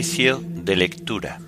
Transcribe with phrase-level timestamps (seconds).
[0.00, 1.38] Oficio de lectura.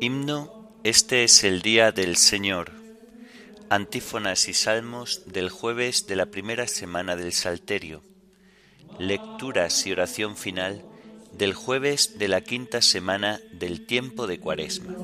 [0.00, 0.50] Himno
[0.82, 2.85] Este es el día del Señor.
[3.68, 8.02] Antífonas y salmos del jueves de la primera semana del Salterio.
[9.00, 10.84] Lecturas y oración final
[11.32, 14.94] del jueves de la quinta semana del tiempo de Cuaresma.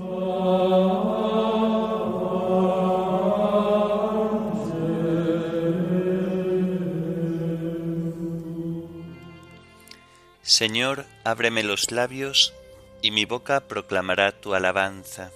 [10.43, 12.55] Señor, ábreme los labios
[13.03, 15.33] y mi boca proclamará tu alabanza.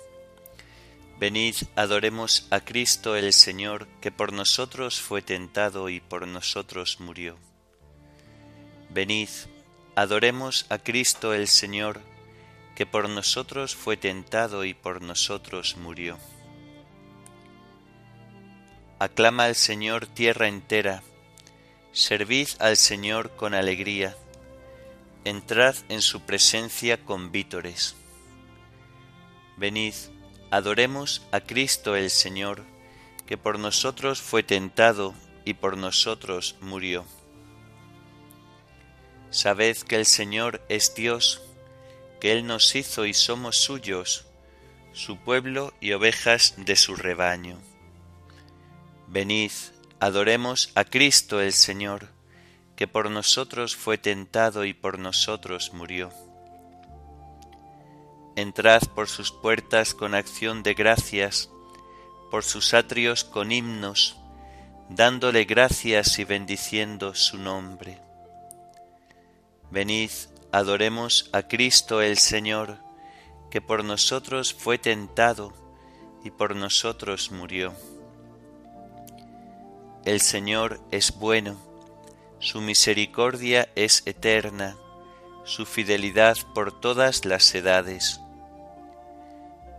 [1.18, 7.38] Venid, adoremos a Cristo el Señor, que por nosotros fue tentado y por nosotros murió.
[8.90, 9.28] Venid,
[9.94, 12.00] adoremos a Cristo el Señor,
[12.74, 16.18] que por nosotros fue tentado y por nosotros murió.
[18.98, 21.02] Aclama al Señor tierra entera,
[21.92, 24.16] servid al Señor con alegría
[25.26, 27.96] entrad en su presencia con vítores.
[29.56, 29.94] Venid,
[30.50, 32.62] adoremos a Cristo el Señor,
[33.26, 37.04] que por nosotros fue tentado y por nosotros murió.
[39.30, 41.42] Sabed que el Señor es Dios,
[42.20, 44.26] que Él nos hizo y somos suyos,
[44.92, 47.58] su pueblo y ovejas de su rebaño.
[49.08, 49.52] Venid,
[50.00, 52.08] adoremos a Cristo el Señor,
[52.76, 56.12] que por nosotros fue tentado y por nosotros murió.
[58.36, 61.50] Entrad por sus puertas con acción de gracias,
[62.30, 64.16] por sus atrios con himnos,
[64.88, 68.00] dándole gracias y bendiciendo su nombre.
[69.70, 70.10] Venid,
[70.52, 72.78] adoremos a Cristo el Señor,
[73.50, 75.52] que por nosotros fue tentado
[76.22, 77.74] y por nosotros murió.
[80.04, 81.66] El Señor es bueno
[82.38, 84.76] su misericordia es eterna,
[85.44, 88.20] su fidelidad por todas las edades.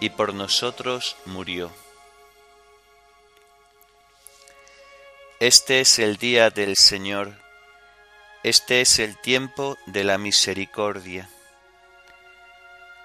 [0.00, 1.70] y por nosotros murió.
[5.40, 7.32] Este es el día del Señor,
[8.42, 11.28] este es el tiempo de la misericordia.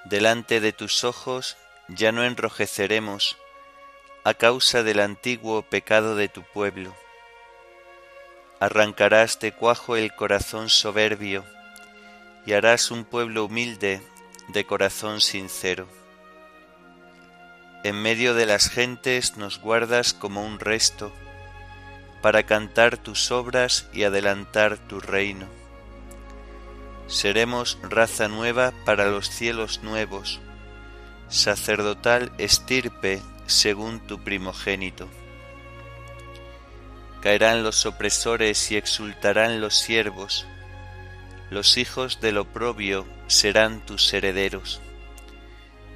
[0.06, 3.38] Delante de tus ojos ya no enrojeceremos
[4.24, 6.96] a causa del antiguo pecado de tu pueblo
[8.64, 11.44] arrancarás de cuajo el corazón soberbio
[12.46, 14.02] y harás un pueblo humilde
[14.48, 15.86] de corazón sincero.
[17.84, 21.14] En medio de las gentes nos guardas como un resto,
[22.22, 25.48] para cantar tus obras y adelantar tu reino.
[27.08, 30.40] Seremos raza nueva para los cielos nuevos,
[31.28, 35.10] sacerdotal estirpe según tu primogénito
[37.24, 40.46] caerán los opresores y exultarán los siervos,
[41.50, 44.82] los hijos del oprobio serán tus herederos.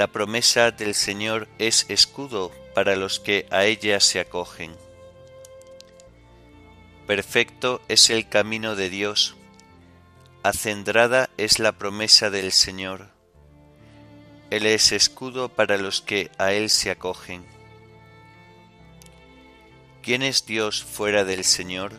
[0.00, 4.74] La promesa del Señor es escudo para los que a ella se acogen.
[7.06, 9.36] Perfecto es el camino de Dios,
[10.42, 13.10] acendrada es la promesa del Señor
[14.50, 17.44] él es escudo para los que a Él se acogen.
[20.02, 21.92] ¿Quién es Dios fuera del Señor?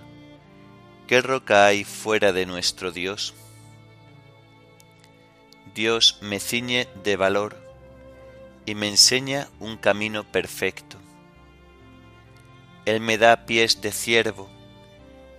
[1.07, 3.33] ¿Qué roca hay fuera de nuestro Dios?
[5.73, 7.60] Dios me ciñe de valor,
[8.65, 10.97] y me enseña un camino perfecto.
[12.85, 14.49] Él me da pies de ciervo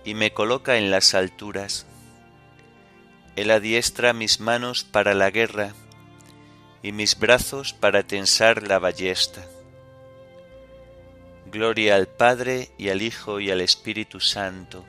[0.05, 1.85] y me coloca en las alturas.
[3.35, 5.73] Él adiestra mis manos para la guerra
[6.81, 9.45] y mis brazos para tensar la ballesta.
[11.51, 14.85] Gloria al Padre y al Hijo y al Espíritu Santo,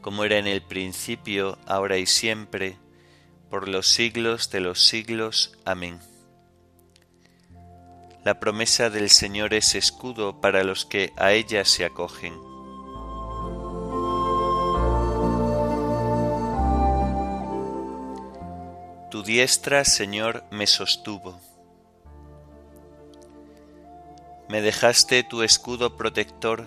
[0.00, 2.76] como era en el principio, ahora y siempre,
[3.50, 5.56] por los siglos de los siglos.
[5.64, 6.00] Amén.
[8.28, 12.34] La promesa del Señor es escudo para los que a ella se acogen.
[19.10, 21.40] Tu diestra, Señor, me sostuvo.
[24.50, 26.66] Me dejaste tu escudo protector,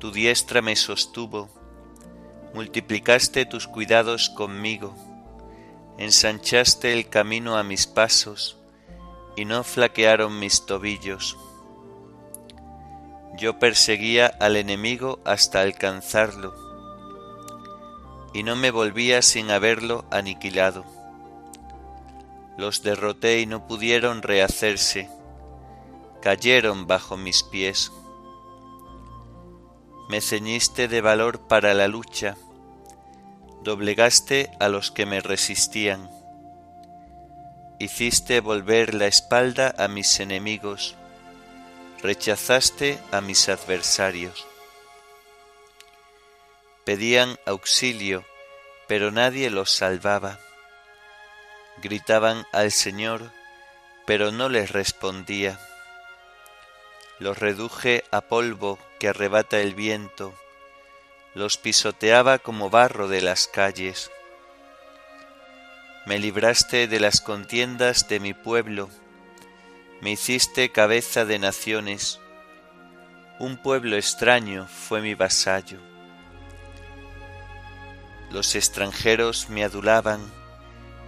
[0.00, 1.48] tu diestra me sostuvo,
[2.52, 4.92] multiplicaste tus cuidados conmigo,
[5.98, 8.57] ensanchaste el camino a mis pasos,
[9.38, 11.38] y no flaquearon mis tobillos.
[13.36, 16.56] Yo perseguía al enemigo hasta alcanzarlo,
[18.34, 20.84] y no me volvía sin haberlo aniquilado.
[22.56, 25.08] Los derroté y no pudieron rehacerse,
[26.20, 27.92] cayeron bajo mis pies.
[30.08, 32.36] Me ceñiste de valor para la lucha,
[33.62, 36.17] doblegaste a los que me resistían
[37.78, 40.96] hiciste volver la espalda a mis enemigos,
[42.02, 44.46] rechazaste a mis adversarios.
[46.84, 48.24] Pedían auxilio,
[48.88, 50.40] pero nadie los salvaba.
[51.82, 53.30] Gritaban al Señor,
[54.06, 55.60] pero no les respondía.
[57.20, 60.34] Los reduje a polvo que arrebata el viento,
[61.34, 64.10] los pisoteaba como barro de las calles
[66.08, 68.88] me libraste de las contiendas de mi pueblo,
[70.00, 72.18] me hiciste cabeza de naciones,
[73.38, 75.78] un pueblo extraño fue mi vasallo.
[78.30, 80.20] Los extranjeros me adulaban,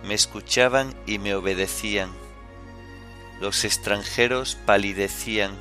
[0.05, 2.11] me escuchaban y me obedecían.
[3.41, 5.59] Los extranjeros palidecían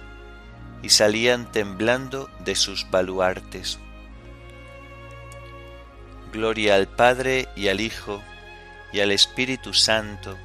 [0.84, 3.80] y salían temblando de sus baluartes.
[6.34, 8.22] Gloria al Padre y al Hijo
[8.92, 10.38] y al Espíritu Santo,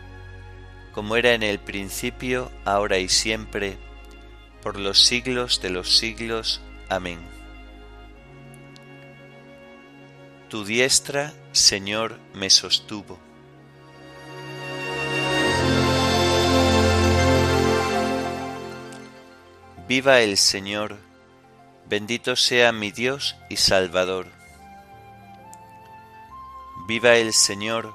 [0.93, 3.76] como era en el principio, ahora y siempre,
[4.62, 6.61] por los siglos de los siglos.
[6.88, 7.19] Amén.
[10.49, 13.19] Tu diestra, Señor, me sostuvo.
[19.88, 20.96] Viva el Señor,
[21.87, 24.29] bendito sea mi Dios y Salvador.
[26.87, 27.94] Viva el Señor,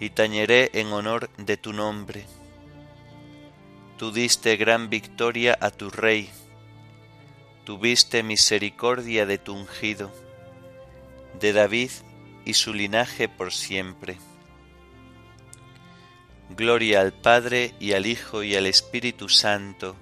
[0.00, 2.26] y tañeré en honor de tu nombre.
[3.98, 6.30] Tú diste gran victoria a tu rey,
[7.64, 10.12] tuviste misericordia de tu ungido,
[11.40, 11.90] de David
[12.44, 14.18] y su linaje por siempre.
[16.50, 19.96] Gloria al Padre y al Hijo y al Espíritu Santo,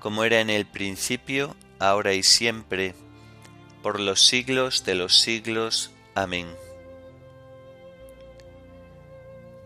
[0.00, 2.94] como era en el principio, ahora y siempre,
[3.82, 5.90] por los siglos de los siglos.
[6.14, 6.46] Amén.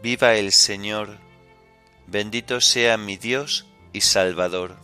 [0.00, 1.18] Viva el Señor,
[2.06, 4.76] bendito sea mi Dios y Salvador.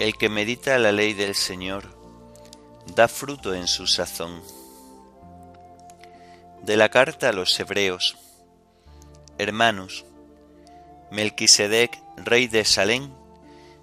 [0.00, 1.96] El que medita la ley del Señor
[2.96, 4.42] da fruto en su sazón.
[6.62, 8.16] De la carta a los Hebreos,
[9.38, 10.04] hermanos,
[11.12, 13.14] Melquisedec, rey de Salén,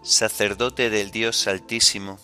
[0.01, 2.17] sacerdote del Dios Altísimo,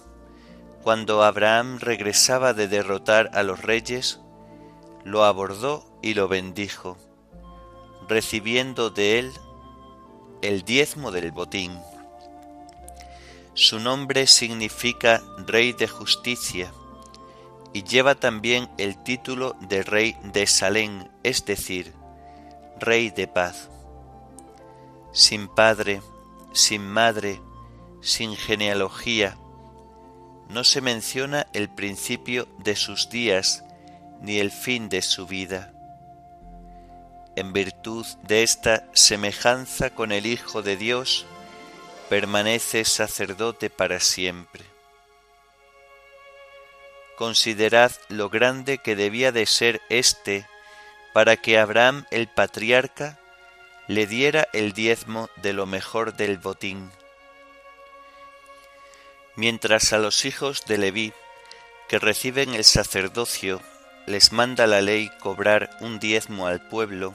[0.82, 4.20] cuando Abraham regresaba de derrotar a los reyes,
[5.04, 6.98] lo abordó y lo bendijo,
[8.10, 9.32] recibiendo de él
[10.42, 11.78] el diezmo del botín.
[13.54, 16.74] Su nombre significa Rey de Justicia
[17.74, 21.94] y lleva también el título de Rey de Salén, es decir,
[22.80, 23.70] Rey de Paz
[25.16, 26.02] sin padre,
[26.52, 27.42] sin madre,
[28.02, 29.38] sin genealogía,
[30.50, 33.64] no se menciona el principio de sus días
[34.20, 35.72] ni el fin de su vida.
[37.38, 41.26] En virtud de esta semejanza con el Hijo de Dios,
[42.10, 44.66] permanece sacerdote para siempre.
[47.18, 50.46] Considerad lo grande que debía de ser éste
[51.14, 53.18] para que Abraham el patriarca
[53.88, 56.92] le diera el diezmo de lo mejor del botín.
[59.36, 61.13] Mientras a los hijos de Leví,
[61.88, 63.62] que reciben el sacerdocio,
[64.08, 67.13] les manda la ley cobrar un diezmo al pueblo,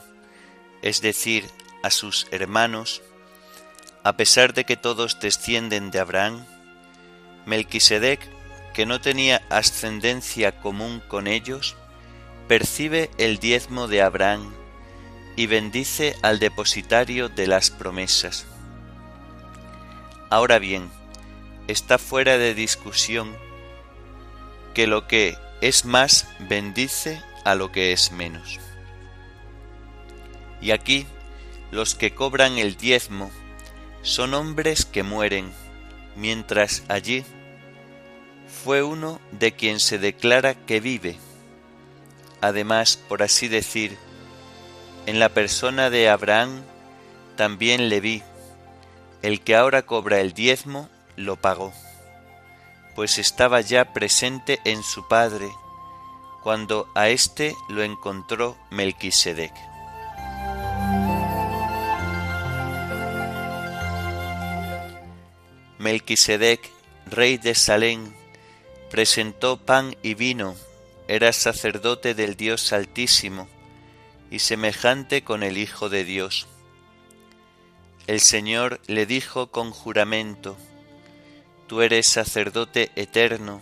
[0.83, 1.45] es decir,
[1.83, 3.03] a sus hermanos,
[4.05, 6.47] a pesar de que todos descienden de Abraham,
[7.47, 8.21] Melquisedec,
[8.75, 11.75] que no tenía ascendencia común con ellos,
[12.47, 14.60] percibe el diezmo de Abraham
[15.41, 18.45] y bendice al depositario de las promesas.
[20.29, 20.91] Ahora bien,
[21.67, 23.35] está fuera de discusión
[24.75, 28.61] que lo que es más bendice a lo que es menos.
[30.61, 31.07] Y aquí
[31.71, 33.31] los que cobran el diezmo
[34.03, 35.51] son hombres que mueren,
[36.17, 37.25] mientras allí
[38.63, 41.17] fue uno de quien se declara que vive.
[42.43, 43.97] Además, por así decir,
[45.07, 46.63] en la persona de Abraham
[47.37, 48.23] también le vi,
[49.23, 51.73] el que ahora cobra el diezmo lo pagó,
[52.95, 55.49] pues estaba ya presente en su padre
[56.43, 59.53] cuando a éste lo encontró Melquisedec.
[65.79, 66.61] Melquisedec,
[67.07, 68.13] rey de Salem,
[68.91, 70.55] presentó pan y vino,
[71.09, 73.49] era sacerdote del Dios Altísimo
[74.31, 76.47] y semejante con el Hijo de Dios.
[78.07, 80.57] El Señor le dijo con juramento,
[81.67, 83.61] Tú eres sacerdote eterno,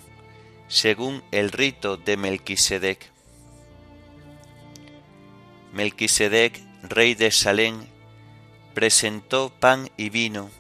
[0.69, 3.11] según el rito de Melquisedec.
[5.73, 7.87] Melquisedec, rey de Salem,
[8.75, 10.51] presentó pan y vino,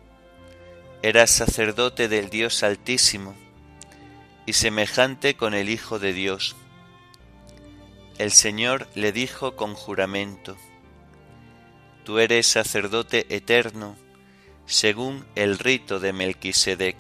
[1.03, 3.35] era sacerdote del Dios Altísimo
[4.45, 6.57] y semejante con el Hijo de Dios.
[8.19, 10.57] El Señor le dijo con juramento,
[12.05, 13.97] Tú eres sacerdote eterno,
[14.67, 16.97] según el rito de Melquisedec.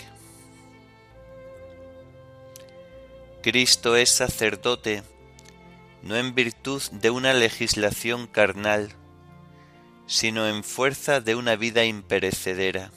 [3.42, 5.02] Cristo es sacerdote
[6.02, 8.92] no en virtud de una legislación carnal,
[10.06, 12.92] sino en fuerza de una vida imperecedera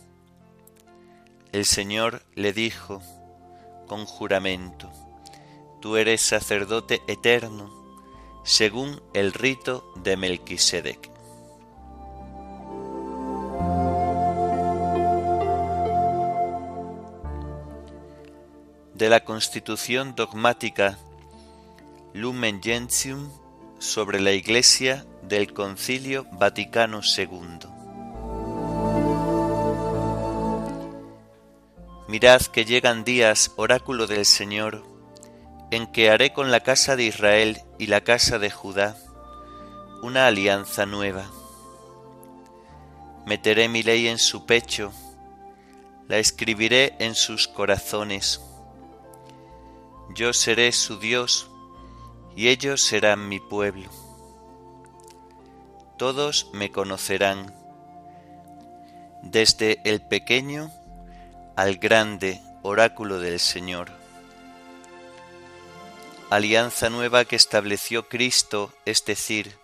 [1.52, 3.02] el Señor le dijo
[3.88, 4.90] con juramento,
[5.82, 7.81] Tú eres sacerdote eterno,
[8.44, 11.10] según el rito de Melquisedec.
[18.94, 21.00] De la Constitución dogmática
[22.14, 23.32] Lumen Gentium
[23.80, 27.70] sobre la Iglesia del Concilio Vaticano II.
[32.08, 34.91] Mirad que llegan días, oráculo del Señor,
[35.72, 38.96] en que haré con la casa de Israel y la casa de Judá
[40.02, 41.30] una alianza nueva.
[43.26, 44.92] Meteré mi ley en su pecho,
[46.08, 48.42] la escribiré en sus corazones.
[50.16, 51.50] Yo seré su Dios
[52.36, 53.90] y ellos serán mi pueblo.
[55.98, 57.54] Todos me conocerán,
[59.22, 60.72] desde el pequeño
[61.56, 64.01] al grande oráculo del Señor.
[66.32, 69.58] Alianza nueva que estableció Cristo, es decir,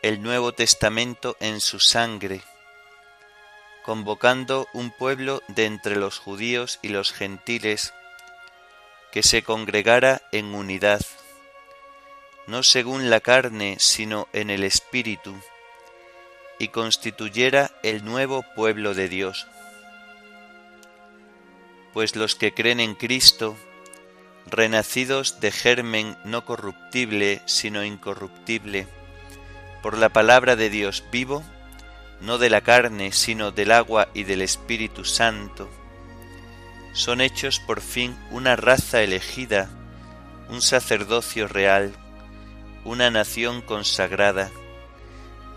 [0.00, 2.40] el Nuevo Testamento en su sangre,
[3.84, 7.92] convocando un pueblo de entre los judíos y los gentiles
[9.12, 11.02] que se congregara en unidad,
[12.46, 15.38] no según la carne, sino en el Espíritu,
[16.58, 19.46] y constituyera el nuevo pueblo de Dios.
[21.92, 23.58] Pues los que creen en Cristo,
[24.46, 28.86] renacidos de germen no corruptible, sino incorruptible,
[29.82, 31.42] por la palabra de Dios vivo,
[32.20, 35.68] no de la carne, sino del agua y del Espíritu Santo,
[36.96, 39.68] son hechos por fin una raza elegida,
[40.48, 41.92] un sacerdocio real,
[42.86, 44.50] una nación consagrada,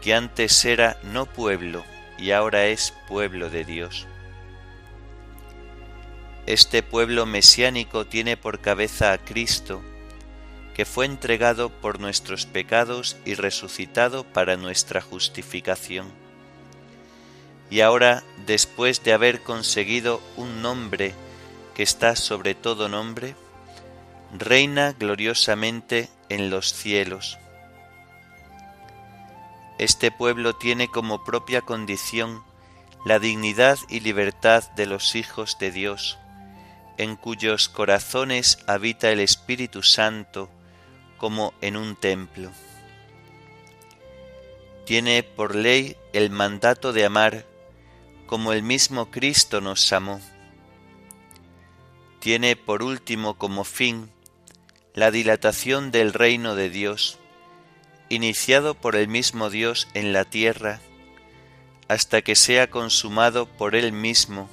[0.01, 1.85] que antes era no pueblo
[2.17, 4.08] y ahora es pueblo de Dios.
[6.49, 9.83] Este pueblo mesiánico tiene por cabeza a Cristo,
[10.73, 16.07] que fue entregado por nuestros pecados y resucitado para nuestra justificación.
[17.69, 21.13] Y ahora, después de haber conseguido un nombre
[21.75, 23.35] que está sobre todo nombre,
[24.35, 27.37] reina gloriosamente en los cielos.
[29.77, 32.41] Este pueblo tiene como propia condición
[33.05, 36.17] la dignidad y libertad de los hijos de Dios,
[36.99, 40.49] en cuyos corazones habita el Espíritu Santo
[41.17, 42.51] como en un templo.
[44.85, 47.45] Tiene por ley el mandato de amar
[48.27, 50.19] como el mismo Cristo nos amó.
[52.19, 54.11] Tiene por último como fin
[54.93, 57.17] la dilatación del reino de Dios,
[58.09, 60.81] iniciado por el mismo Dios en la tierra,
[61.87, 64.49] hasta que sea consumado por Él mismo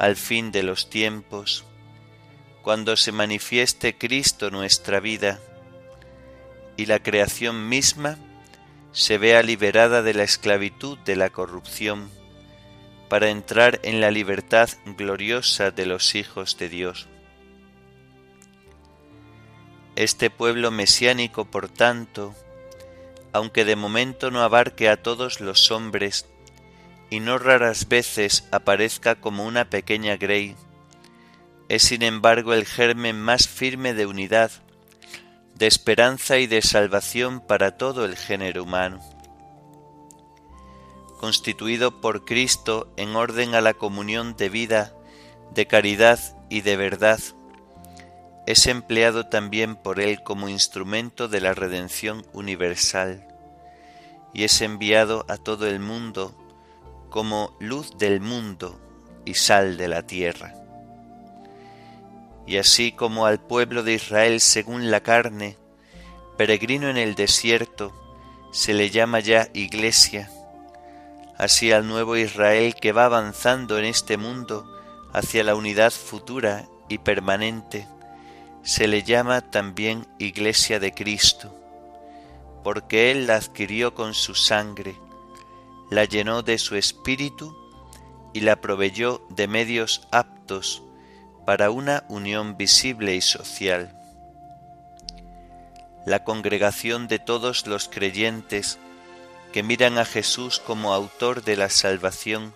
[0.00, 1.66] al fin de los tiempos,
[2.62, 5.40] cuando se manifieste Cristo nuestra vida,
[6.78, 8.16] y la creación misma
[8.92, 12.08] se vea liberada de la esclavitud de la corrupción,
[13.10, 17.06] para entrar en la libertad gloriosa de los hijos de Dios.
[19.96, 22.34] Este pueblo mesiánico, por tanto,
[23.34, 26.26] aunque de momento no abarque a todos los hombres,
[27.10, 30.54] y no raras veces aparezca como una pequeña grey,
[31.68, 34.50] es sin embargo el germen más firme de unidad,
[35.56, 39.00] de esperanza y de salvación para todo el género humano.
[41.18, 44.94] Constituido por Cristo en orden a la comunión de vida,
[45.52, 47.20] de caridad y de verdad,
[48.46, 53.26] es empleado también por Él como instrumento de la redención universal
[54.32, 56.34] y es enviado a todo el mundo
[57.10, 58.80] como luz del mundo
[59.24, 60.54] y sal de la tierra.
[62.46, 65.56] Y así como al pueblo de Israel según la carne,
[66.36, 67.92] peregrino en el desierto,
[68.52, 70.30] se le llama ya iglesia,
[71.36, 74.66] así al nuevo Israel que va avanzando en este mundo
[75.12, 77.86] hacia la unidad futura y permanente,
[78.62, 81.54] se le llama también iglesia de Cristo,
[82.64, 84.94] porque Él la adquirió con su sangre,
[85.90, 87.56] la llenó de su espíritu
[88.32, 90.82] y la proveyó de medios aptos
[91.44, 93.96] para una unión visible y social.
[96.06, 98.78] La congregación de todos los creyentes
[99.52, 102.54] que miran a Jesús como autor de la salvación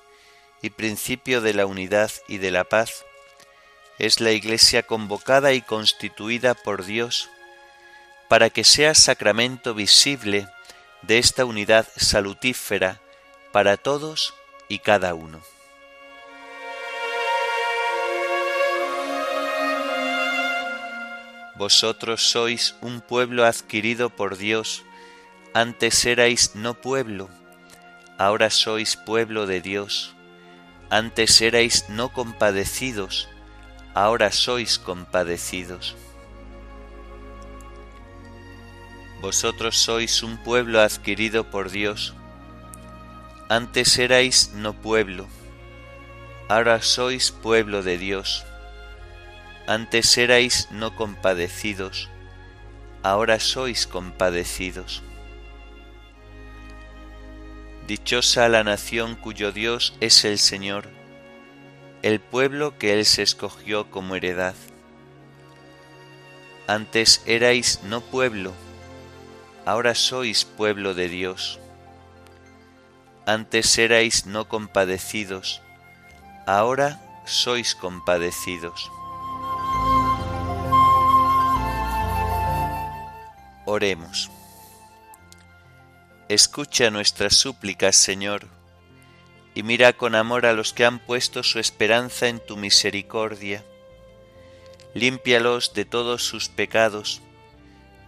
[0.63, 3.05] y principio de la unidad y de la paz,
[3.99, 7.29] es la Iglesia convocada y constituida por Dios
[8.29, 10.49] para que sea sacramento visible
[11.03, 13.01] de esta unidad salutífera
[13.55, 14.35] para todos
[14.69, 15.41] y cada uno.
[21.55, 24.83] Vosotros sois un pueblo adquirido por Dios,
[25.53, 27.31] antes erais no pueblo,
[28.19, 30.17] ahora sois pueblo de Dios,
[30.91, 33.29] antes erais no compadecidos,
[33.95, 35.95] ahora sois compadecidos.
[39.21, 42.17] Vosotros sois un pueblo adquirido por Dios,
[43.51, 45.27] antes erais no pueblo,
[46.49, 48.43] ahora sois pueblo de Dios.
[49.67, 52.09] Antes erais no compadecidos,
[53.03, 55.03] ahora sois compadecidos.
[57.87, 60.89] Dichosa la nación cuyo Dios es el Señor,
[62.01, 64.55] el pueblo que Él se escogió como heredad.
[66.67, 68.55] Antes erais no pueblo,
[69.67, 71.61] ahora sois pueblo de Dios.
[73.27, 75.63] Antes erais no compadecidos,
[76.47, 78.91] ahora sois compadecidos.
[83.65, 84.31] Oremos.
[86.29, 88.47] Escucha nuestras súplicas, Señor,
[89.55, 93.65] y mira con amor a los que han puesto su esperanza en tu misericordia.
[94.93, 97.23] Límpialos de todos sus pecados,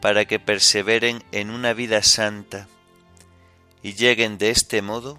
[0.02, 2.68] para que perseveren en una vida santa
[3.82, 5.18] y lleguen de este modo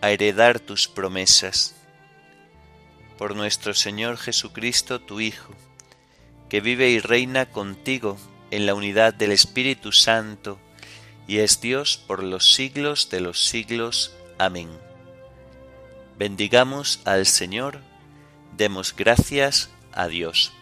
[0.00, 1.74] a heredar tus promesas.
[3.18, 5.54] Por nuestro Señor Jesucristo, tu Hijo,
[6.48, 8.18] que vive y reina contigo
[8.50, 10.58] en la unidad del Espíritu Santo,
[11.26, 14.14] y es Dios por los siglos de los siglos.
[14.38, 14.68] Amén.
[16.18, 17.80] Bendigamos al Señor,
[18.56, 20.52] demos gracias a Dios.